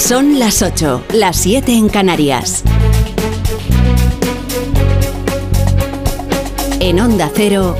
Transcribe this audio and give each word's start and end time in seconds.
Son 0.00 0.40
las 0.40 0.62
8, 0.62 1.04
las 1.12 1.36
7 1.36 1.72
en 1.72 1.88
Canarias. 1.88 2.64
En 6.80 6.98
Onda 6.98 7.30
Cero, 7.32 7.76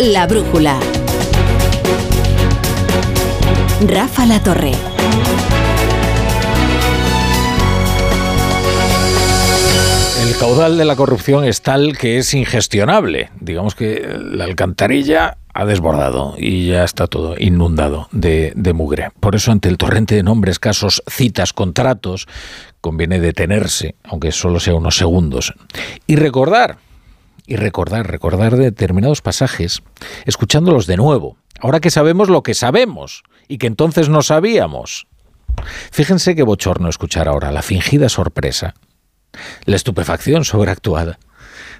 La 0.00 0.26
Brújula. 0.26 0.80
Rafa 3.86 4.26
La 4.26 4.42
Torre. 4.42 4.72
El 10.24 10.36
caudal 10.38 10.78
de 10.78 10.84
la 10.86 10.96
corrupción 10.96 11.44
es 11.44 11.60
tal 11.60 11.96
que 11.96 12.16
es 12.16 12.32
ingestionable. 12.34 13.30
Digamos 13.38 13.76
que 13.76 14.08
la 14.18 14.44
alcantarilla 14.44 15.36
ha 15.54 15.66
desbordado 15.66 16.34
y 16.38 16.68
ya 16.68 16.84
está 16.84 17.06
todo 17.06 17.34
inundado 17.38 18.08
de, 18.12 18.54
mugre. 18.74 19.10
Por 19.20 19.34
eso, 19.34 19.52
ante 19.52 19.68
el 19.68 19.76
torrente 19.76 20.14
de 20.14 20.22
nombres, 20.22 20.58
casos, 20.58 21.02
citas, 21.08 21.52
contratos, 21.52 22.26
conviene 22.80 23.20
detenerse, 23.20 23.94
aunque 24.04 24.32
solo 24.32 24.60
sea 24.60 24.74
unos 24.74 24.96
segundos, 24.96 25.54
y 26.06 26.16
recordar, 26.16 26.78
y 27.46 27.56
recordar, 27.56 28.10
recordar 28.10 28.56
determinados 28.56 29.20
pasajes, 29.20 29.82
escuchándolos 30.24 30.86
de 30.86 30.96
nuevo, 30.96 31.36
ahora 31.60 31.80
que 31.80 31.90
sabemos 31.90 32.28
lo 32.28 32.42
que 32.42 32.54
sabemos 32.54 33.22
y 33.46 33.58
que 33.58 33.66
entonces 33.66 34.08
no 34.08 34.22
sabíamos. 34.22 35.06
Fíjense 35.90 36.34
qué 36.34 36.42
bochorno 36.42 36.88
escuchar 36.88 37.28
ahora 37.28 37.52
la 37.52 37.62
fingida 37.62 38.08
sorpresa, 38.08 38.74
la 39.66 39.76
estupefacción 39.76 40.44
sobreactuada 40.44 41.18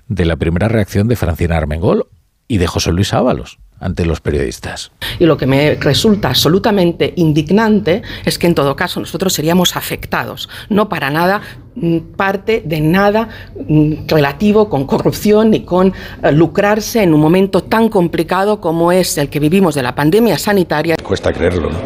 de 0.09 0.27
la 0.27 0.37
primera 0.37 0.69
reacción 0.69 1.09
de 1.09 1.17
Francina 1.17 1.57
Armengol 1.57 2.07
y 2.49 2.59
de 2.59 2.67
José 2.67 2.93
Luis 2.93 3.15
Ábalos 3.15 3.59
ante 3.83 4.07
los 4.07 4.21
periodistas. 4.21 4.93
Y 5.19 5.27
lo 5.27 5.37
que 5.37 5.47
me 5.47 5.75
resulta 5.75 6.29
absolutamente 6.29 7.13
indignante 7.17 8.03
es 8.25 8.39
que 8.39 8.47
en 8.47 8.55
todo 8.55 8.77
caso 8.77 9.01
nosotros 9.01 9.33
seríamos 9.35 9.77
afectados, 9.77 10.49
no 10.71 10.89
para 10.89 11.11
nada 11.11 11.43
mm, 11.75 11.99
parte 12.17 12.63
de 12.65 12.81
nada 12.81 13.29
mm, 13.69 14.07
relativo 14.07 14.69
con 14.69 14.87
corrupción 14.87 15.51
ni 15.51 15.65
con 15.65 15.89
eh, 15.89 16.33
lucrarse 16.33 17.03
en 17.03 17.13
un 17.13 17.21
momento 17.21 17.65
tan 17.65 17.89
complicado 17.89 18.61
como 18.61 18.93
es 18.93 19.19
el 19.19 19.29
que 19.29 19.41
vivimos 19.41 19.75
de 19.75 19.83
la 19.83 19.95
pandemia 19.95 20.39
sanitaria. 20.39 20.97
Cuesta 21.03 21.33
creerlo, 21.33 21.71
¿no? 21.71 21.79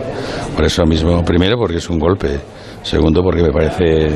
Por 0.55 0.65
eso 0.65 0.85
mismo, 0.85 1.25
primero 1.25 1.57
porque 1.59 1.79
es 1.79 1.89
un 1.89 1.99
golpe, 1.99 2.39
segundo 2.83 3.23
porque 3.23 3.43
me 3.43 3.53
parece 3.53 4.11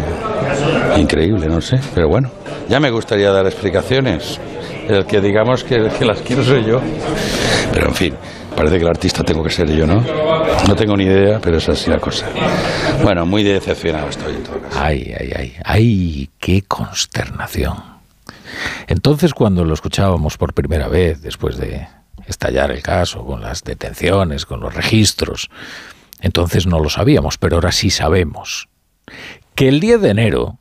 increíble, 0.99 1.47
no 1.47 1.61
sé, 1.61 1.81
pero 1.95 2.09
bueno, 2.09 2.31
ya 2.69 2.79
me 2.79 2.91
gustaría 2.91 3.31
dar 3.31 3.47
explicaciones 3.47 4.39
el 4.91 5.07
que 5.07 5.21
digamos 5.21 5.65
que, 5.65 5.89
que, 5.99 6.05
las 6.05 6.21
quiero 6.21 6.45
soy 6.45 6.65
yo. 6.65 6.81
Pero 7.73 7.89
en 7.89 7.95
fin, 7.95 8.15
parece 8.57 8.77
que 8.77 8.83
el 8.83 8.89
artista 8.89 9.23
tengo 9.23 9.43
que 9.43 9.51
ser 9.51 9.71
yo, 9.71 9.87
¿no? 9.87 10.03
No 10.69 10.75
tengo 10.75 10.97
ni 10.97 11.05
idea, 11.05 11.41
pero 11.41 11.59
es 11.59 11.69
así 11.69 11.91
la 11.91 11.99
cosa. 11.99 12.27
Bueno, 13.03 13.27
muy 13.27 13.43
decepcionado 13.43 14.09
estoy 14.09 14.35
en 14.35 14.43
todo 14.43 14.61
caso. 14.61 14.79
Ay, 14.81 15.15
ay, 15.19 15.33
ay, 15.37 15.55
ay, 15.65 16.31
qué 16.39 16.63
consternación. 16.63 17.77
Entonces, 18.87 19.35
cuando 19.35 19.65
lo 19.65 19.75
escuchábamos 19.75 20.37
por 20.37 20.55
primera 20.55 20.89
vez, 20.89 21.23
después 21.23 21.57
de 21.57 21.87
estallar 22.27 22.71
el 22.71 22.83
caso, 22.83 23.25
con 23.25 23.41
las 23.41 23.63
detenciones, 23.65 24.47
con 24.47 24.61
los 24.61 24.75
registros, 24.75 25.51
entonces 26.21 26.67
no 26.67 26.81
lo 26.81 26.91
sabíamos, 26.91 27.39
pero 27.39 27.57
ahora 27.57 27.73
sí 27.73 27.91
sabemos. 27.91 28.69
Que 29.55 29.69
el 29.69 29.81
10 29.81 30.01
de 30.01 30.11
enero, 30.11 30.59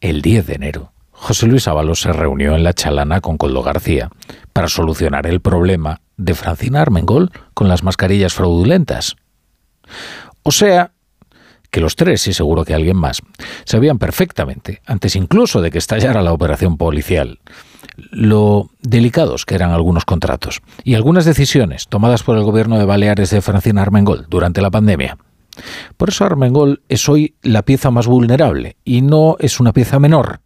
el 0.00 0.22
10 0.22 0.46
de 0.46 0.54
enero, 0.54 0.92
José 1.20 1.46
Luis 1.46 1.66
Ábalos 1.68 2.00
se 2.00 2.12
reunió 2.12 2.54
en 2.54 2.62
La 2.62 2.72
Chalana 2.72 3.20
con 3.20 3.36
Coldo 3.36 3.62
García 3.62 4.08
para 4.52 4.68
solucionar 4.68 5.26
el 5.26 5.40
problema 5.40 6.00
de 6.16 6.34
Francina 6.34 6.80
Armengol 6.80 7.32
con 7.54 7.68
las 7.68 7.82
mascarillas 7.82 8.32
fraudulentas. 8.32 9.16
O 10.44 10.52
sea, 10.52 10.92
que 11.70 11.80
los 11.80 11.96
tres, 11.96 12.26
y 12.28 12.32
seguro 12.32 12.64
que 12.64 12.72
alguien 12.72 12.96
más, 12.96 13.20
sabían 13.64 13.98
perfectamente, 13.98 14.80
antes 14.86 15.16
incluso 15.16 15.60
de 15.60 15.70
que 15.70 15.78
estallara 15.78 16.22
la 16.22 16.32
operación 16.32 16.78
policial, 16.78 17.40
lo 17.96 18.70
delicados 18.80 19.44
que 19.44 19.56
eran 19.56 19.72
algunos 19.72 20.04
contratos 20.04 20.62
y 20.84 20.94
algunas 20.94 21.24
decisiones 21.24 21.88
tomadas 21.88 22.22
por 22.22 22.38
el 22.38 22.44
gobierno 22.44 22.78
de 22.78 22.86
Baleares 22.86 23.30
de 23.30 23.42
Francina 23.42 23.82
Armengol 23.82 24.26
durante 24.30 24.62
la 24.62 24.70
pandemia. 24.70 25.18
Por 25.96 26.10
eso 26.10 26.24
Armengol 26.24 26.82
es 26.88 27.08
hoy 27.08 27.34
la 27.42 27.62
pieza 27.62 27.90
más 27.90 28.06
vulnerable 28.06 28.76
y 28.84 29.02
no 29.02 29.36
es 29.40 29.58
una 29.58 29.72
pieza 29.72 29.98
menor 29.98 30.40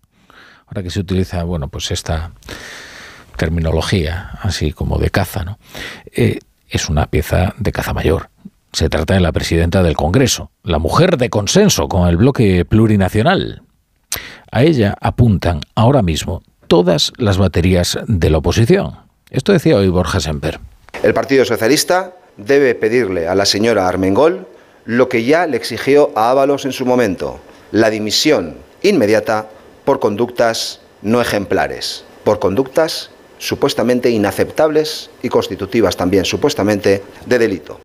ahora 0.72 0.82
que 0.82 0.90
se 0.90 1.00
utiliza, 1.00 1.42
bueno, 1.44 1.68
pues 1.68 1.90
esta 1.90 2.32
terminología 3.36 4.30
así 4.40 4.72
como 4.72 4.96
de 4.96 5.10
caza, 5.10 5.44
¿no? 5.44 5.58
Eh, 6.14 6.38
es 6.70 6.88
una 6.88 7.06
pieza 7.06 7.54
de 7.58 7.72
caza 7.72 7.92
mayor. 7.92 8.30
Se 8.72 8.88
trata 8.88 9.12
de 9.12 9.20
la 9.20 9.32
presidenta 9.32 9.82
del 9.82 9.96
Congreso, 9.96 10.50
la 10.62 10.78
mujer 10.78 11.18
de 11.18 11.28
consenso 11.28 11.88
con 11.88 12.08
el 12.08 12.16
bloque 12.16 12.64
plurinacional. 12.64 13.62
A 14.50 14.62
ella 14.62 14.96
apuntan 15.02 15.60
ahora 15.74 16.00
mismo 16.00 16.42
todas 16.68 17.12
las 17.18 17.36
baterías 17.36 17.98
de 18.06 18.30
la 18.30 18.38
oposición. 18.38 18.96
Esto 19.28 19.52
decía 19.52 19.76
hoy 19.76 19.90
Borja 19.90 20.20
Semper. 20.20 20.58
El 21.02 21.12
Partido 21.12 21.44
Socialista 21.44 22.14
debe 22.38 22.74
pedirle 22.74 23.28
a 23.28 23.34
la 23.34 23.44
señora 23.44 23.88
Armengol 23.88 24.46
lo 24.86 25.10
que 25.10 25.24
ya 25.24 25.46
le 25.46 25.58
exigió 25.58 26.12
a 26.16 26.30
Ábalos 26.30 26.64
en 26.64 26.72
su 26.72 26.86
momento, 26.86 27.40
la 27.72 27.90
dimisión 27.90 28.56
inmediata 28.82 29.48
por 29.84 30.00
conductas 30.00 30.80
no 31.02 31.20
ejemplares, 31.20 32.04
por 32.24 32.38
conductas 32.38 33.10
supuestamente 33.38 34.10
inaceptables 34.10 35.10
y 35.22 35.28
constitutivas 35.28 35.96
también 35.96 36.24
supuestamente 36.24 37.02
de 37.26 37.38
delito. 37.38 37.80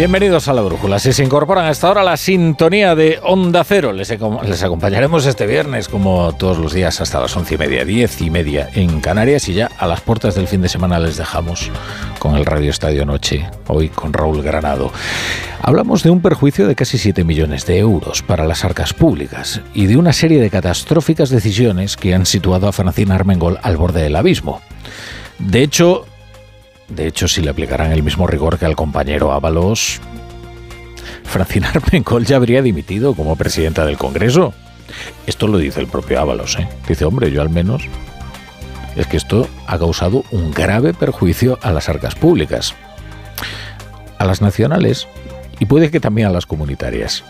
Bienvenidos 0.00 0.48
a 0.48 0.54
la 0.54 0.62
Brújula. 0.62 0.98
Si 0.98 1.12
se 1.12 1.22
incorporan 1.22 1.66
a 1.66 1.70
esta 1.70 1.90
hora 1.90 2.02
la 2.02 2.16
sintonía 2.16 2.94
de 2.94 3.20
Onda 3.22 3.62
Cero, 3.64 3.92
les, 3.92 4.08
les, 4.08 4.62
acompañaremos 4.62 5.26
este 5.26 5.46
viernes, 5.46 5.88
como 5.90 6.34
todos 6.38 6.56
los 6.56 6.72
días, 6.72 7.02
hasta 7.02 7.20
las 7.20 7.36
once 7.36 7.56
y 7.56 7.58
media, 7.58 7.84
diez 7.84 8.22
y 8.22 8.30
media 8.30 8.70
en 8.72 9.02
Canarias. 9.02 9.46
Y 9.50 9.52
ya 9.52 9.70
a 9.76 9.86
las 9.86 10.00
puertas 10.00 10.34
del 10.34 10.48
fin 10.48 10.62
de 10.62 10.70
semana 10.70 10.98
les 10.98 11.18
dejamos 11.18 11.70
con 12.18 12.34
el 12.36 12.46
Radio 12.46 12.70
Estadio 12.70 13.04
Noche, 13.04 13.46
hoy 13.66 13.90
con 13.90 14.14
Raúl 14.14 14.40
Granado. 14.42 14.90
Hablamos 15.60 16.02
de 16.02 16.08
un 16.08 16.22
perjuicio 16.22 16.66
de 16.66 16.76
casi 16.76 16.96
7 16.96 17.22
millones 17.22 17.66
de 17.66 17.76
euros 17.76 18.22
para 18.22 18.46
las 18.46 18.64
arcas 18.64 18.94
públicas 18.94 19.60
y 19.74 19.84
de 19.84 19.98
una 19.98 20.14
serie 20.14 20.40
de 20.40 20.48
catastróficas 20.48 21.28
decisiones 21.28 21.98
que 21.98 22.14
han 22.14 22.24
situado 22.24 22.68
a 22.68 22.72
Francina 22.72 23.16
Armengol 23.16 23.58
al 23.60 23.76
borde 23.76 24.00
del 24.00 24.16
abismo. 24.16 24.62
De 25.38 25.62
hecho, 25.62 26.06
de 26.90 27.06
hecho, 27.06 27.28
si 27.28 27.40
le 27.40 27.50
aplicaran 27.50 27.92
el 27.92 28.02
mismo 28.02 28.26
rigor 28.26 28.58
que 28.58 28.66
al 28.66 28.76
compañero 28.76 29.32
Ábalos, 29.32 30.00
Francina 31.24 31.70
Armengol 31.70 32.24
ya 32.26 32.36
habría 32.36 32.62
dimitido 32.62 33.14
como 33.14 33.36
presidenta 33.36 33.86
del 33.86 33.96
Congreso. 33.96 34.52
Esto 35.26 35.46
lo 35.46 35.58
dice 35.58 35.80
el 35.80 35.86
propio 35.86 36.20
Ábalos, 36.20 36.58
¿eh? 36.58 36.68
Dice, 36.88 37.04
hombre, 37.04 37.30
yo 37.30 37.42
al 37.42 37.50
menos... 37.50 37.84
Es 38.96 39.06
que 39.06 39.16
esto 39.16 39.48
ha 39.68 39.78
causado 39.78 40.24
un 40.32 40.50
grave 40.50 40.92
perjuicio 40.92 41.60
a 41.62 41.70
las 41.70 41.88
arcas 41.88 42.16
públicas, 42.16 42.74
a 44.18 44.24
las 44.24 44.42
nacionales 44.42 45.06
y 45.60 45.66
puede 45.66 45.92
que 45.92 46.00
también 46.00 46.26
a 46.26 46.32
las 46.32 46.44
comunitarias. 46.44 47.22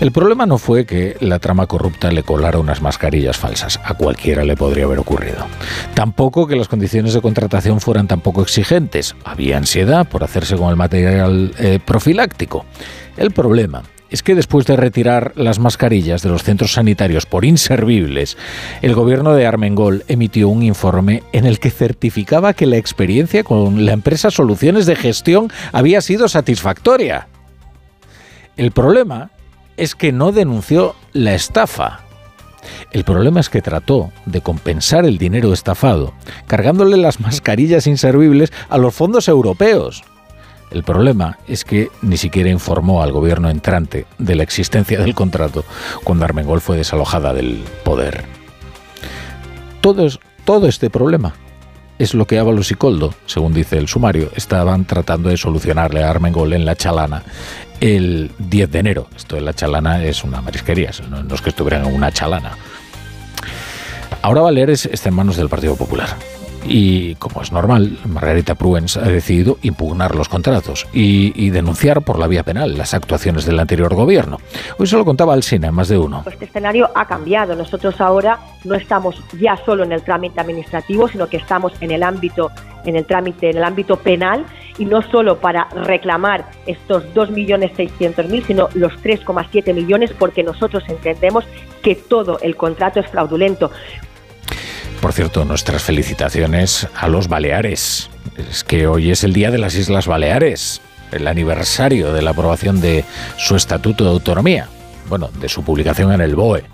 El 0.00 0.12
problema 0.12 0.46
no 0.46 0.56
fue 0.56 0.86
que 0.86 1.18
la 1.20 1.40
trama 1.40 1.66
corrupta 1.66 2.10
le 2.10 2.22
colara 2.22 2.58
unas 2.58 2.80
mascarillas 2.80 3.36
falsas, 3.36 3.78
a 3.84 3.92
cualquiera 3.92 4.44
le 4.44 4.56
podría 4.56 4.84
haber 4.84 4.98
ocurrido. 4.98 5.46
Tampoco 5.92 6.46
que 6.46 6.56
las 6.56 6.68
condiciones 6.68 7.12
de 7.12 7.20
contratación 7.20 7.82
fueran 7.82 8.08
tampoco 8.08 8.40
exigentes, 8.40 9.14
había 9.24 9.58
ansiedad 9.58 10.08
por 10.08 10.24
hacerse 10.24 10.56
con 10.56 10.70
el 10.70 10.76
material 10.76 11.52
eh, 11.58 11.80
profiláctico. 11.84 12.64
El 13.18 13.32
problema 13.32 13.82
es 14.08 14.22
que 14.22 14.34
después 14.34 14.64
de 14.64 14.76
retirar 14.76 15.34
las 15.36 15.58
mascarillas 15.58 16.22
de 16.22 16.30
los 16.30 16.44
centros 16.44 16.72
sanitarios 16.72 17.26
por 17.26 17.44
inservibles, 17.44 18.38
el 18.80 18.94
gobierno 18.94 19.34
de 19.34 19.46
Armengol 19.46 20.04
emitió 20.08 20.48
un 20.48 20.62
informe 20.62 21.22
en 21.32 21.44
el 21.44 21.58
que 21.58 21.70
certificaba 21.70 22.54
que 22.54 22.64
la 22.64 22.78
experiencia 22.78 23.44
con 23.44 23.84
la 23.84 23.92
empresa 23.92 24.30
Soluciones 24.30 24.86
de 24.86 24.96
Gestión 24.96 25.52
había 25.72 26.00
sido 26.00 26.26
satisfactoria. 26.26 27.28
El 28.56 28.72
problema 28.72 29.30
es 29.80 29.94
que 29.94 30.12
no 30.12 30.30
denunció 30.30 30.94
la 31.14 31.34
estafa. 31.34 32.00
El 32.92 33.02
problema 33.04 33.40
es 33.40 33.48
que 33.48 33.62
trató 33.62 34.12
de 34.26 34.42
compensar 34.42 35.06
el 35.06 35.16
dinero 35.16 35.54
estafado, 35.54 36.12
cargándole 36.46 36.98
las 36.98 37.18
mascarillas 37.18 37.86
inservibles 37.86 38.52
a 38.68 38.76
los 38.76 38.94
fondos 38.94 39.26
europeos. 39.26 40.04
El 40.70 40.84
problema 40.84 41.38
es 41.48 41.64
que 41.64 41.88
ni 42.02 42.18
siquiera 42.18 42.50
informó 42.50 43.02
al 43.02 43.10
gobierno 43.10 43.48
entrante 43.48 44.04
de 44.18 44.34
la 44.34 44.42
existencia 44.42 45.00
del 45.00 45.14
contrato 45.14 45.64
cuando 46.04 46.26
Armengol 46.26 46.60
fue 46.60 46.76
desalojada 46.76 47.32
del 47.32 47.64
poder. 47.82 48.24
Todo, 49.80 50.06
todo 50.44 50.68
este 50.68 50.90
problema 50.90 51.34
es 52.00 52.14
lo 52.14 52.26
que 52.26 52.38
Ábalos 52.38 52.70
y 52.70 52.76
Coldo, 52.76 53.12
según 53.26 53.52
dice 53.52 53.76
el 53.76 53.86
sumario, 53.86 54.30
estaban 54.34 54.86
tratando 54.86 55.28
de 55.28 55.36
solucionarle 55.36 56.02
a 56.02 56.08
Armengol 56.08 56.54
en 56.54 56.64
la 56.64 56.74
chalana 56.74 57.22
el 57.78 58.30
10 58.38 58.70
de 58.70 58.78
enero. 58.78 59.06
Esto 59.14 59.36
de 59.36 59.42
la 59.42 59.52
chalana 59.52 60.02
es 60.02 60.24
una 60.24 60.40
marisquería, 60.40 60.92
no, 61.10 61.34
es 61.34 61.42
que 61.42 61.50
estuvieran 61.50 61.86
en 61.86 61.94
una 61.94 62.10
chalana. 62.10 62.56
Ahora 64.22 64.40
Baleares 64.40 64.86
está 64.86 65.10
en 65.10 65.14
manos 65.14 65.36
del 65.36 65.50
Partido 65.50 65.76
Popular. 65.76 66.08
Y 66.66 67.14
como 67.16 67.42
es 67.42 67.52
normal, 67.52 67.98
Margarita 68.06 68.54
Pruens 68.54 68.96
ha 68.96 69.02
decidido 69.08 69.58
impugnar 69.62 70.14
los 70.14 70.28
contratos 70.28 70.86
y, 70.92 71.50
denunciar 71.50 72.02
por 72.02 72.18
la 72.18 72.28
vía 72.28 72.42
penal 72.44 72.78
las 72.78 72.94
actuaciones 72.94 73.44
del 73.44 73.58
anterior 73.58 73.94
gobierno. 73.94 74.38
Hoy 74.78 74.86
se 74.86 74.96
lo 74.96 75.04
contaba 75.04 75.34
al 75.34 75.42
Sina, 75.42 75.72
más 75.72 75.88
de 75.88 75.98
uno. 75.98 76.22
Este 76.30 76.44
escenario 76.44 76.90
ha 76.94 77.06
cambiado. 77.06 77.56
Nosotros 77.56 78.00
ahora 78.00 78.38
no 78.64 78.74
estamos 78.74 79.20
ya 79.40 79.56
solo 79.64 79.84
en 79.84 79.92
el 79.92 80.02
trámite 80.02 80.40
administrativo, 80.40 81.08
sino 81.08 81.28
que 81.28 81.38
estamos 81.38 81.72
en 81.80 81.90
el 81.90 82.02
ámbito, 82.02 82.50
en 82.84 82.96
el 82.96 83.04
trámite, 83.04 83.50
en 83.50 83.56
el 83.56 83.64
ámbito 83.64 83.96
penal 83.96 84.44
y 84.78 84.84
no 84.84 85.02
solo 85.02 85.38
para 85.38 85.68
reclamar 85.70 86.46
estos 86.66 87.04
2.600.000, 87.14 88.46
sino 88.46 88.68
los 88.74 88.92
3,7 89.02 89.74
millones, 89.74 90.12
porque 90.18 90.42
nosotros 90.42 90.84
entendemos 90.88 91.44
que 91.82 91.94
todo 91.94 92.38
el 92.40 92.56
contrato 92.56 93.00
es 93.00 93.08
fraudulento. 93.08 93.70
Por 95.00 95.14
cierto, 95.14 95.46
nuestras 95.46 95.82
felicitaciones 95.82 96.86
a 96.94 97.08
los 97.08 97.28
Baleares. 97.28 98.10
Es 98.36 98.64
que 98.64 98.86
hoy 98.86 99.10
es 99.10 99.24
el 99.24 99.32
Día 99.32 99.50
de 99.50 99.56
las 99.56 99.74
Islas 99.74 100.06
Baleares, 100.06 100.82
el 101.10 101.26
aniversario 101.26 102.12
de 102.12 102.20
la 102.20 102.32
aprobación 102.32 102.80
de 102.82 103.04
su 103.38 103.56
Estatuto 103.56 104.04
de 104.04 104.10
Autonomía, 104.10 104.68
bueno, 105.08 105.30
de 105.40 105.48
su 105.48 105.64
publicación 105.64 106.12
en 106.12 106.20
el 106.20 106.36
BOE. 106.36 106.64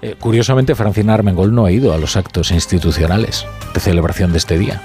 Eh, 0.00 0.14
curiosamente, 0.18 0.74
Francina 0.74 1.12
Armengol 1.12 1.54
no 1.54 1.66
ha 1.66 1.70
ido 1.70 1.92
a 1.92 1.98
los 1.98 2.16
actos 2.16 2.52
institucionales 2.52 3.46
de 3.74 3.80
celebración 3.80 4.32
de 4.32 4.38
este 4.38 4.56
día, 4.56 4.80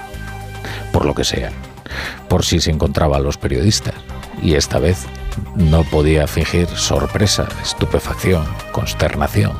por 0.92 1.06
lo 1.06 1.14
que 1.14 1.24
sea, 1.24 1.52
por 2.28 2.44
si 2.44 2.60
se 2.60 2.70
encontraba 2.70 3.16
a 3.16 3.20
los 3.20 3.38
periodistas. 3.38 3.94
Y 4.42 4.54
esta 4.54 4.78
vez 4.78 5.06
no 5.56 5.84
podía 5.84 6.26
fingir 6.26 6.68
sorpresa, 6.68 7.48
estupefacción, 7.62 8.44
consternación. 8.72 9.52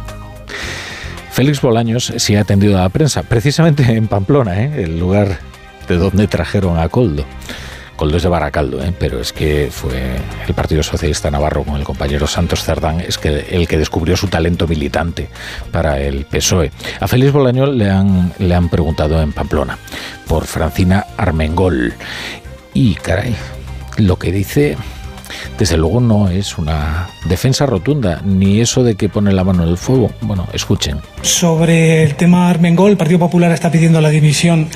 Félix 1.35 1.61
Bolaños 1.61 2.13
sí 2.19 2.37
ha 2.37 2.43
atendido 2.43 2.79
a 2.79 2.83
la 2.83 2.89
prensa, 2.91 3.25
precisamente 3.25 3.83
en 3.83 4.07
Pamplona, 4.07 4.63
¿eh? 4.63 4.85
el 4.85 5.01
lugar 5.01 5.41
de 5.89 5.97
donde 5.97 6.29
trajeron 6.29 6.79
a 6.79 6.89
Coldo. 6.89 7.25
Coldo 7.97 8.19
es 8.19 8.23
de 8.23 8.29
Baracaldo, 8.29 8.81
¿eh? 8.81 8.95
pero 8.97 9.19
es 9.19 9.33
que 9.33 9.69
fue 9.69 10.15
el 10.47 10.55
Partido 10.55 10.85
Socialista 10.85 11.33
Navarro 11.33 11.65
con 11.65 11.75
el 11.75 11.83
compañero 11.83 12.29
Santos 12.29 12.63
Cerdán 12.63 13.01
es 13.01 13.19
que 13.19 13.49
el 13.51 13.67
que 13.67 13.79
descubrió 13.79 14.17
su 14.17 14.29
talento 14.29 14.69
militante 14.69 15.29
para 15.73 16.01
el 16.01 16.25
PSOE. 16.25 16.71
A 17.01 17.09
Félix 17.09 17.33
Bolaños 17.33 17.69
le 17.71 17.91
han, 17.91 18.33
le 18.39 18.55
han 18.55 18.69
preguntado 18.69 19.21
en 19.21 19.33
Pamplona 19.33 19.77
por 20.29 20.47
Francina 20.47 21.05
Armengol. 21.17 21.95
Y 22.75 22.95
caray, 22.95 23.35
lo 23.97 24.21
que 24.21 24.31
dice 24.31 24.77
desde 25.59 25.77
luego 25.77 26.01
no 26.01 26.29
es 26.29 26.59
una 26.59 27.09
defensa 27.27 27.67
rotunda, 27.67 28.21
ni 28.25 28.61
eso 28.61 28.83
de 28.83 28.97
que 28.97 29.09
pone 29.09 29.33
la 29.33 29.45
mano 29.45 29.63
en 29.63 29.69
el 29.69 29.79
fuego. 29.79 30.11
Bueno, 30.21 30.49
escuchen. 30.53 31.01
Sobre 31.23 32.03
el 32.03 32.17
tema 32.17 32.49
Armengol, 32.49 32.91
el 32.91 32.97
Partido 32.97 33.21
Popular 33.21 33.53
está 33.53 33.71
pidiendo 33.71 34.01
la 34.01 34.11
dimisión 34.11 34.69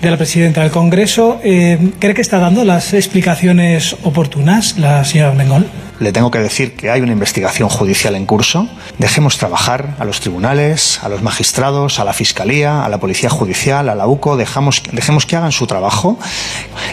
de 0.00 0.10
la 0.10 0.16
presidenta 0.16 0.62
del 0.62 0.70
Congreso. 0.70 1.40
Eh, 1.42 1.92
¿Cree 1.98 2.14
que 2.14 2.20
está 2.20 2.38
dando 2.38 2.64
las 2.64 2.92
explicaciones 2.92 3.96
oportunas 4.04 4.78
la 4.78 5.04
señora 5.04 5.30
Armengol? 5.30 5.66
Le 6.00 6.12
tengo 6.12 6.30
que 6.30 6.38
decir 6.38 6.74
que 6.74 6.90
hay 6.90 7.00
una 7.00 7.12
investigación 7.12 7.68
judicial 7.68 8.16
en 8.16 8.26
curso. 8.26 8.68
Dejemos 8.98 9.38
trabajar 9.38 9.94
a 10.00 10.04
los 10.04 10.20
tribunales, 10.20 10.98
a 11.02 11.08
los 11.08 11.22
magistrados, 11.22 12.00
a 12.00 12.04
la 12.04 12.12
Fiscalía, 12.12 12.84
a 12.84 12.88
la 12.88 12.98
Policía 12.98 13.30
Judicial, 13.30 13.88
a 13.88 13.94
la 13.94 14.08
UCO. 14.08 14.36
Dejamos, 14.36 14.82
dejemos 14.90 15.26
que 15.26 15.36
hagan 15.36 15.52
su 15.52 15.66
trabajo. 15.68 16.18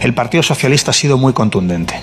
El 0.02 0.14
Partido 0.14 0.44
Socialista 0.44 0.92
ha 0.92 0.94
sido 0.94 1.18
muy 1.18 1.34
contundente 1.34 1.96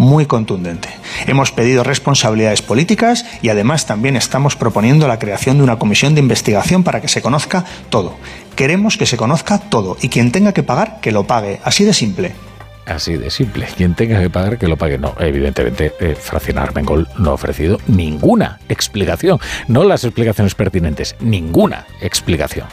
muy 0.00 0.26
contundente. 0.26 0.88
Hemos 1.26 1.52
pedido 1.52 1.84
responsabilidades 1.84 2.62
políticas 2.62 3.24
y 3.42 3.50
además 3.50 3.86
también 3.86 4.16
estamos 4.16 4.56
proponiendo 4.56 5.06
la 5.06 5.18
creación 5.18 5.58
de 5.58 5.64
una 5.64 5.78
comisión 5.78 6.14
de 6.14 6.20
investigación 6.20 6.82
para 6.82 7.00
que 7.00 7.08
se 7.08 7.22
conozca 7.22 7.64
todo. 7.90 8.16
Queremos 8.56 8.96
que 8.96 9.06
se 9.06 9.16
conozca 9.16 9.58
todo 9.58 9.96
y 10.00 10.08
quien 10.08 10.32
tenga 10.32 10.52
que 10.52 10.62
pagar, 10.62 11.00
que 11.00 11.12
lo 11.12 11.24
pague. 11.24 11.60
Así 11.64 11.84
de 11.84 11.94
simple. 11.94 12.49
Así 12.90 13.16
de 13.16 13.30
simple. 13.30 13.66
Quien 13.76 13.94
tenga 13.94 14.20
que 14.20 14.28
pagar, 14.30 14.58
que 14.58 14.66
lo 14.66 14.76
pague. 14.76 14.98
No, 14.98 15.14
evidentemente, 15.20 15.92
eh, 16.00 16.16
Francina 16.18 16.62
Armengol 16.62 17.06
no 17.18 17.30
ha 17.30 17.34
ofrecido 17.34 17.78
ninguna 17.86 18.58
explicación. 18.68 19.38
No 19.68 19.84
las 19.84 20.02
explicaciones 20.02 20.56
pertinentes, 20.56 21.14
ninguna 21.20 21.86
explicación. 22.00 22.66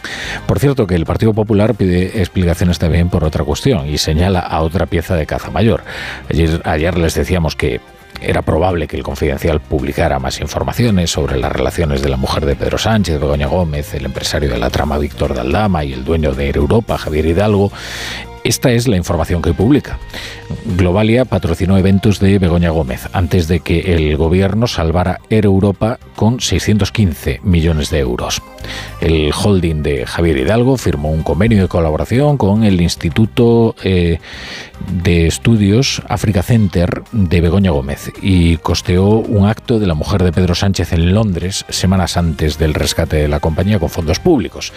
Por 0.48 0.58
cierto, 0.58 0.88
que 0.88 0.96
el 0.96 1.06
Partido 1.06 1.36
Popular 1.36 1.76
pide 1.76 2.20
explicaciones 2.20 2.80
también 2.80 3.10
por 3.10 3.24
otra 3.24 3.44
cuestión 3.44 3.88
y 3.88 4.00
señala 4.00 4.40
a 4.40 4.62
otra 4.62 4.88
pieza 4.88 5.16
de 5.16 5.28
caza 5.28 5.52
mayor. 5.52 5.84
Ayer, 6.32 6.62
ayer 6.66 6.98
les 6.98 7.14
decíamos 7.14 7.56
que 7.56 7.80
era 8.20 8.42
probable 8.42 8.88
que 8.88 8.98
el 8.98 9.04
Confidencial 9.04 9.60
publicara 9.62 10.18
más 10.18 10.40
informaciones 10.42 11.12
sobre 11.12 11.38
las 11.38 11.52
relaciones 11.52 12.02
de 12.02 12.10
la 12.10 12.18
mujer 12.18 12.46
de 12.46 12.56
Pedro 12.56 12.80
Sánchez, 12.80 13.20
Begoña 13.20 13.46
Gómez, 13.46 13.94
el 13.94 14.06
empresario 14.06 14.50
de 14.50 14.58
la 14.58 14.72
trama 14.72 14.98
Víctor 14.98 15.36
Daldama 15.36 15.84
y 15.84 15.94
el 15.94 16.04
dueño 16.04 16.34
de 16.34 16.50
Europa, 16.50 16.98
Javier 16.98 17.28
Hidalgo, 17.28 17.72
esta 18.48 18.72
es 18.72 18.88
la 18.88 18.96
información 18.96 19.42
que 19.42 19.54
publica. 19.54 20.00
Globalia 20.78 21.26
patrocinó 21.26 21.78
eventos 21.78 22.20
de 22.20 22.40
Begoña 22.40 22.70
Gómez 22.70 23.10
antes 23.12 23.48
de 23.48 23.60
que 23.60 23.94
el 23.94 24.16
gobierno 24.16 24.68
salvara 24.68 25.20
Air 25.30 25.46
Europa 25.46 26.00
con 26.16 26.40
615 26.40 27.42
millones 27.44 27.90
de 27.90 28.00
euros. 28.00 28.42
El 29.02 29.32
holding 29.34 29.84
de 29.84 30.06
Javier 30.06 30.38
Hidalgo 30.38 30.78
firmó 30.78 31.12
un 31.12 31.24
convenio 31.24 31.62
de 31.62 31.68
colaboración 31.68 32.38
con 32.38 32.64
el 32.64 32.80
Instituto 32.82 33.76
eh, 33.84 34.20
de 35.04 35.28
Estudios 35.28 36.02
Africa 36.08 36.42
Center 36.42 37.04
de 37.12 37.42
Begoña 37.42 37.72
Gómez 37.72 38.12
y 38.22 38.58
costeó 38.58 39.08
un 39.08 39.48
acto 39.48 39.80
de 39.80 39.88
la 39.88 39.94
mujer 39.94 40.24
de 40.24 40.32
Pedro 40.32 40.56
Sánchez 40.56 40.94
en 40.94 41.14
Londres 41.14 41.66
semanas 41.70 42.16
antes 42.16 42.58
del 42.58 42.74
rescate 42.74 43.18
de 43.18 43.28
la 43.28 43.40
compañía 43.40 43.80
con 43.80 43.90
fondos 43.90 44.20
públicos. 44.20 44.72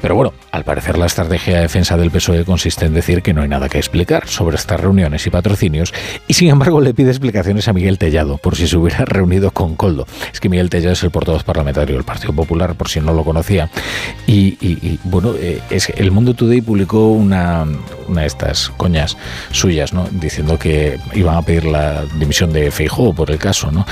Pero 0.00 0.14
bueno, 0.14 0.32
al 0.50 0.64
parecer 0.64 0.98
la 0.98 1.06
estrategia 1.06 1.56
de 1.56 1.62
defensa 1.62 1.96
del 1.96 2.10
PSOE 2.10 2.44
consiste 2.44 2.86
en 2.86 2.94
decir 2.94 3.22
que 3.22 3.34
no 3.34 3.42
hay 3.42 3.48
nada 3.48 3.68
que 3.68 3.78
explicar 3.78 4.26
sobre 4.26 4.56
estas 4.56 4.80
reuniones 4.80 5.26
y 5.26 5.30
patrocinios 5.30 5.92
y 6.26 6.34
sin 6.34 6.48
embargo 6.48 6.80
le 6.80 6.94
pide 6.94 7.10
explicaciones 7.10 7.68
a 7.68 7.72
Miguel 7.72 7.98
Tellado 7.98 8.38
por 8.38 8.56
si 8.56 8.66
se 8.66 8.76
hubiera 8.76 9.04
reunido 9.04 9.50
con 9.50 9.76
Coldo. 9.76 10.06
Es 10.32 10.40
que 10.40 10.48
Miguel 10.48 10.70
Tellado 10.70 10.92
es 10.92 11.02
el 11.02 11.10
portavoz 11.10 11.44
parlamentario 11.44 11.94
del 11.96 12.04
Partido 12.04 12.32
Popular, 12.32 12.74
por 12.74 12.88
si 12.88 13.00
no 13.00 13.12
lo 13.12 13.24
conocía. 13.24 13.70
Y, 14.26 14.98
bueno, 15.04 15.34
eh, 15.38 15.60
es 15.70 15.90
el 15.90 16.10
Mundo 16.10 16.34
Today 16.34 16.60
publicó 16.60 17.08
una, 17.08 17.66
de 18.08 18.26
estas 18.26 18.70
coñas 18.70 19.16
suyas, 19.50 19.92
¿no? 19.92 20.06
Diciendo 20.10 20.58
que 20.58 20.98
iban 21.14 21.36
a 21.36 21.42
pedir 21.42 21.64
la 21.64 22.04
dimisión 22.18 22.52
de 22.52 22.70
Feijóo 22.70 23.12
por 23.12 23.30
el 23.30 23.38
caso, 23.38 23.70
¿no? 23.70 23.86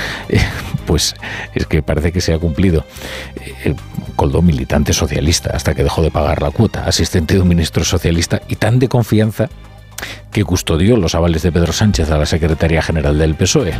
Pues 0.89 1.13
es 1.53 1.67
que 1.67 1.83
parece 1.83 2.11
que 2.11 2.19
se 2.19 2.33
ha 2.33 2.39
cumplido. 2.39 2.83
Eh, 3.63 3.75
Coldo, 4.15 4.41
militante 4.41 4.91
socialista, 4.91 5.51
hasta 5.53 5.75
que 5.75 5.83
dejó 5.83 6.01
de 6.01 6.09
pagar 6.09 6.41
la 6.41 6.49
cuota, 6.49 6.85
asistente 6.85 7.35
de 7.35 7.41
un 7.41 7.47
ministro 7.47 7.83
socialista 7.83 8.41
y 8.47 8.55
tan 8.55 8.79
de 8.79 8.87
confianza 8.87 9.49
que 10.31 10.43
custodió 10.43 10.97
los 10.97 11.13
avales 11.13 11.43
de 11.43 11.51
Pedro 11.51 11.73
Sánchez 11.73 12.09
a 12.09 12.17
la 12.17 12.25
Secretaría 12.25 12.81
General 12.81 13.15
del 13.19 13.35
PSOE. 13.35 13.73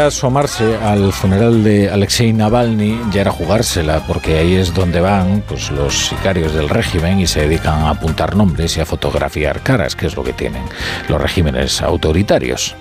Ya 0.00 0.06
asomarse 0.06 0.76
al 0.76 1.12
funeral 1.12 1.62
de 1.62 1.90
Alexei 1.90 2.32
Navalny 2.32 2.98
ya 3.12 3.20
era 3.20 3.30
jugársela, 3.30 4.06
porque 4.06 4.38
ahí 4.38 4.54
es 4.54 4.72
donde 4.72 5.00
van 5.00 5.42
pues, 5.46 5.70
los 5.70 6.06
sicarios 6.06 6.54
del 6.54 6.68
régimen 6.70 7.20
y 7.20 7.26
se 7.26 7.40
dedican 7.40 7.80
a 7.80 7.90
apuntar 7.90 8.34
nombres 8.34 8.76
y 8.76 8.80
a 8.80 8.86
fotografiar 8.86 9.62
caras, 9.62 9.96
que 9.96 10.06
es 10.06 10.16
lo 10.16 10.24
que 10.24 10.32
tienen 10.32 10.62
los 11.08 11.20
regímenes 11.20 11.82
autoritarios. 11.82 12.76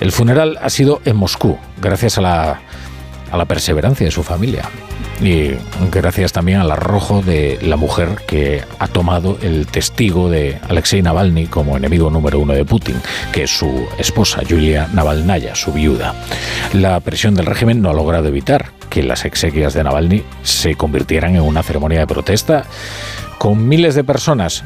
El 0.00 0.10
funeral 0.10 0.58
ha 0.60 0.68
sido 0.68 1.00
en 1.04 1.16
Moscú, 1.16 1.58
gracias 1.80 2.18
a 2.18 2.22
la, 2.22 2.60
a 3.30 3.36
la 3.36 3.44
perseverancia 3.44 4.06
de 4.06 4.10
su 4.10 4.24
familia 4.24 4.64
y 5.20 5.52
gracias 5.90 6.32
también 6.32 6.60
al 6.60 6.70
arrojo 6.70 7.22
de 7.22 7.58
la 7.62 7.76
mujer 7.76 8.16
que 8.26 8.62
ha 8.78 8.88
tomado 8.88 9.38
el 9.42 9.66
testigo 9.66 10.28
de 10.28 10.58
Alexei 10.68 11.02
Navalny 11.02 11.46
como 11.46 11.76
enemigo 11.76 12.10
número 12.10 12.38
uno 12.38 12.52
de 12.52 12.64
Putin, 12.64 12.96
que 13.32 13.44
es 13.44 13.50
su 13.50 13.86
esposa 13.98 14.42
Yulia 14.42 14.88
Navalnaya, 14.92 15.54
su 15.54 15.72
viuda. 15.72 16.14
La 16.72 16.98
presión 17.00 17.34
del 17.34 17.46
régimen 17.46 17.80
no 17.80 17.90
ha 17.90 17.94
logrado 17.94 18.28
evitar 18.28 18.70
que 18.90 19.02
las 19.02 19.24
exequias 19.24 19.74
de 19.74 19.84
Navalny 19.84 20.22
se 20.42 20.74
convirtieran 20.74 21.36
en 21.36 21.42
una 21.42 21.62
ceremonia 21.62 22.00
de 22.00 22.06
protesta 22.06 22.64
con 23.38 23.68
miles 23.68 23.94
de 23.94 24.04
personas. 24.04 24.64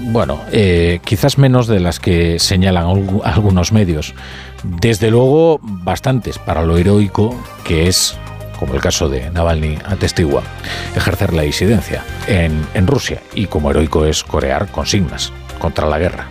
Bueno, 0.00 0.40
eh, 0.50 1.00
quizás 1.04 1.36
menos 1.36 1.66
de 1.66 1.80
las 1.80 2.00
que 2.00 2.38
señalan 2.38 2.86
algunos 3.24 3.72
medios. 3.72 4.14
Desde 4.62 5.10
luego, 5.10 5.60
bastantes 5.62 6.38
para 6.38 6.62
lo 6.62 6.78
heroico 6.78 7.34
que 7.64 7.86
es 7.86 8.16
como 8.60 8.74
el 8.74 8.80
caso 8.80 9.08
de 9.08 9.30
Navalny 9.30 9.78
atestigua, 9.86 10.42
ejercer 10.94 11.32
la 11.32 11.42
disidencia 11.42 12.04
en, 12.28 12.86
Rusia 12.86 13.22
y 13.34 13.46
como 13.46 13.70
heroico 13.70 14.04
es 14.04 14.22
corear 14.22 14.68
consignas 14.70 15.32
contra 15.58 15.88
la 15.88 15.98
guerra. 15.98 16.28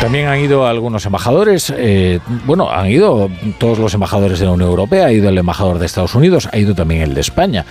También 0.00 0.26
han 0.26 0.40
ido 0.40 0.66
algunos 0.66 1.06
embajadores, 1.06 1.72
eh, 1.76 2.18
bueno, 2.44 2.70
han 2.70 2.90
ido 2.90 3.30
todos 3.58 3.78
los 3.78 3.94
embajadores 3.94 4.40
de 4.40 4.46
la 4.46 4.52
Unión 4.52 4.68
Europea, 4.68 5.06
ha 5.06 5.12
ido 5.12 5.28
el 5.28 5.38
embajador 5.38 5.78
de 5.78 5.86
Estados 5.86 6.14
Unidos, 6.14 6.48
ha 6.52 6.58
ido 6.58 6.74
también 6.74 7.02
el 7.02 7.14
de 7.14 7.20
España, 7.20 7.64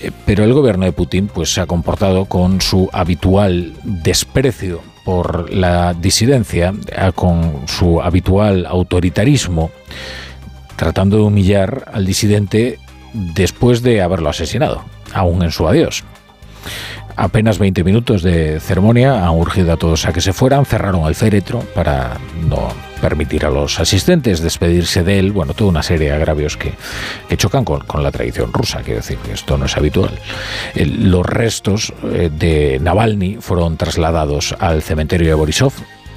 eh, 0.00 0.12
pero 0.24 0.44
el 0.44 0.52
gobierno 0.52 0.84
de 0.84 0.92
Putin 0.92 1.26
pues 1.26 1.52
se 1.52 1.60
ha 1.60 1.66
comportado 1.66 2.26
con 2.26 2.60
su 2.60 2.88
habitual 2.92 3.74
desprecio 3.82 4.91
por 5.04 5.52
la 5.52 5.94
disidencia, 5.94 6.74
eh, 6.88 7.12
con 7.14 7.62
su 7.66 8.00
habitual 8.00 8.66
autoritarismo, 8.66 9.70
tratando 10.76 11.16
de 11.16 11.22
humillar 11.22 11.90
al 11.92 12.06
disidente 12.06 12.78
después 13.12 13.82
de 13.82 14.02
haberlo 14.02 14.28
asesinado, 14.30 14.84
aún 15.12 15.42
en 15.42 15.50
su 15.50 15.66
adiós. 15.68 16.04
Apenas 17.16 17.58
20 17.58 17.84
minutos 17.84 18.22
de 18.22 18.58
ceremonia 18.60 19.26
han 19.26 19.36
urgido 19.36 19.72
a 19.72 19.76
todos 19.76 20.06
a 20.06 20.12
que 20.12 20.20
se 20.20 20.32
fueran, 20.32 20.64
cerraron 20.64 21.06
el 21.06 21.14
féretro 21.14 21.60
para 21.74 22.16
no 22.48 22.91
permitir 23.02 23.44
a 23.44 23.50
los 23.50 23.80
asistentes 23.80 24.40
despedirse 24.40 25.02
de 25.02 25.18
él, 25.18 25.32
bueno, 25.32 25.54
toda 25.54 25.68
una 25.70 25.82
serie 25.82 26.06
de 26.06 26.12
agravios 26.12 26.56
que, 26.56 26.72
que 27.28 27.36
chocan 27.36 27.64
con, 27.64 27.80
con, 27.80 28.02
la 28.04 28.12
tradición 28.12 28.52
rusa, 28.52 28.80
quiero 28.82 29.00
decir, 29.00 29.18
que 29.18 29.32
esto 29.32 29.58
no 29.58 29.66
es 29.66 29.76
habitual. 29.76 30.18
El, 30.74 31.10
los 31.10 31.26
restos 31.26 31.92
eh, 32.04 32.30
de 32.32 32.78
Navalny 32.80 33.38
fueron 33.40 33.76
trasladados 33.76 34.54
al 34.60 34.82
cementerio 34.82 35.26
de 35.26 35.34
Borisov, 35.34 35.72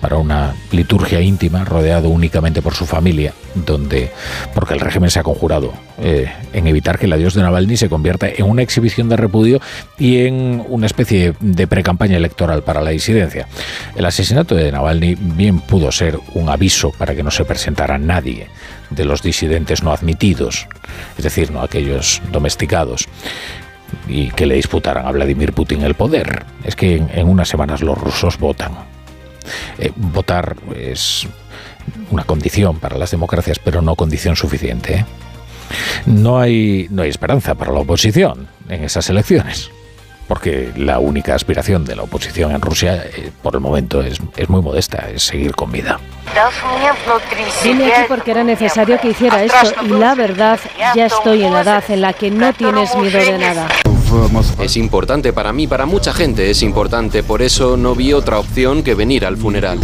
para 0.06 0.18
una 0.18 0.54
liturgia 0.72 1.20
íntima 1.20 1.66
rodeado 1.66 2.10
únicamente 2.10 2.62
por 2.62 2.76
su 2.76 2.86
familia, 2.86 3.34
donde, 3.56 4.12
porque 4.54 4.76
el 4.76 4.80
régimen 4.80 5.10
se 5.10 5.18
ha 5.18 5.24
conjurado 5.24 5.74
eh, 5.98 6.32
en 6.54 6.68
evitar 6.68 7.00
que 7.00 7.08
el 7.08 7.14
adiós 7.14 7.34
de 7.34 7.42
Navalny 7.42 7.76
se 7.76 7.90
convierta 7.90 8.28
en 8.30 8.46
una 8.46 8.62
exhibición 8.62 9.10
de 9.10 9.18
repudio 9.18 9.60
y 9.98 10.28
en 10.28 10.64
una 10.70 10.86
especie 10.86 11.34
de 11.40 11.66
pre-campaña 11.66 12.18
electoral 12.18 12.62
para 12.62 12.84
la 12.84 12.92
disidencia. 12.92 13.48
El 13.96 14.06
asesinato 14.06 14.54
de 14.54 14.72
Navalny 14.72 15.16
bien 15.16 15.60
pudo 15.60 15.92
ser 15.92 16.20
un 16.36 16.50
aviso 16.50 16.92
para 16.92 17.16
que 17.16 17.24
no 17.24 17.32
se 17.32 17.44
presentara 17.44 17.98
nadie 17.98 18.48
de 18.92 19.06
los 19.06 19.24
disidentes 19.24 19.82
no 19.82 19.92
admitidos, 19.92 20.68
es 21.18 21.24
decir, 21.24 21.50
no 21.50 21.64
aquellos 21.64 22.22
domesticados 22.32 23.08
y 24.08 24.30
que 24.30 24.46
le 24.46 24.54
disputaran 24.54 25.08
a 25.08 25.12
Vladimir 25.12 25.54
Putin 25.54 25.82
el 25.82 25.96
poder. 25.96 26.46
Es 26.64 26.76
que 26.76 26.98
en, 26.98 27.10
en 27.12 27.28
unas 27.28 27.50
semanas 27.50 27.82
los 27.82 27.98
rusos 27.98 28.38
votan 28.38 28.94
eh, 29.78 29.92
votar 29.96 30.56
es 30.76 31.28
una 32.12 32.24
condición 32.24 32.80
para 32.80 32.98
las 32.98 33.12
democracias, 33.12 33.60
pero 33.60 33.82
no 33.82 33.96
condición 33.96 34.36
suficiente. 34.36 34.96
¿eh? 34.96 35.06
No, 36.06 36.40
hay, 36.40 36.88
no 36.90 37.04
hay 37.04 37.10
esperanza 37.10 37.56
para 37.56 37.72
la 37.72 37.80
oposición 37.80 38.48
en 38.70 38.84
esas 38.84 39.10
elecciones 39.10 39.72
porque 40.28 40.72
la 40.76 41.00
única 41.00 41.36
aspiración 41.36 41.86
de 41.86 41.96
la 41.96 42.04
oposición 42.04 42.52
en 42.52 42.62
Rusia 42.62 43.04
eh, 43.06 43.32
por 43.42 43.56
el 43.56 43.62
momento 43.62 44.02
es, 44.02 44.20
es, 44.36 44.50
muy 44.50 44.62
modesta, 44.62 45.08
es 45.14 45.24
seguir 45.24 45.56
con 45.56 45.72
vida. 45.72 46.00
Vine 47.64 47.94
aquí 47.94 48.06
porque 48.08 48.32
era 48.32 48.44
necesario 48.44 49.00
que 49.00 49.10
hiciera 49.10 49.44
esto 49.44 49.74
y 49.84 49.90
la 49.90 50.16
verdad, 50.16 50.60
ya 50.96 51.06
estoy 51.06 51.44
en 51.44 51.54
la 51.54 51.62
edad 51.62 51.84
en 51.90 52.02
la 52.02 52.14
que 52.14 52.32
no 52.32 52.54
tienes 52.54 52.96
miedo 52.96 53.20
de 53.20 53.38
nada. 53.38 53.68
Es 54.60 54.78
importante 54.78 55.34
para 55.34 55.54
mí, 55.54 55.68
para 55.68 55.86
mucha 55.86 56.14
gente 56.14 56.50
es 56.50 56.62
importante, 56.62 57.24
por 57.24 57.42
eso 57.42 57.78
no 57.78 57.96
vi 57.96 58.14
otra 58.14 58.40
opción 58.40 58.84
que 58.84 58.96
venir 58.96 59.26
al 59.26 59.38
funeral. 59.38 59.80